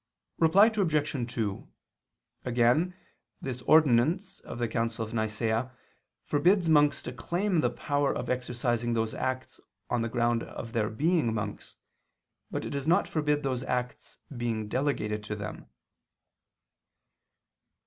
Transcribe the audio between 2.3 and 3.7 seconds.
Again, this